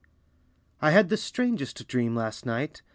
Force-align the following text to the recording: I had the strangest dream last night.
I 0.81 0.89
had 0.89 1.09
the 1.09 1.15
strangest 1.15 1.87
dream 1.87 2.15
last 2.15 2.43
night. 2.43 2.81